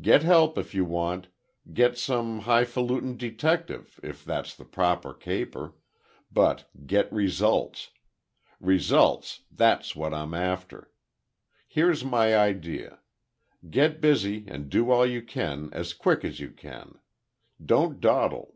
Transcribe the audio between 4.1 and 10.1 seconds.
that's the proper caper—but, get results. Results, that's